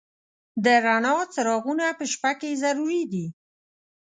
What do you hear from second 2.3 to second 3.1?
کې ضروري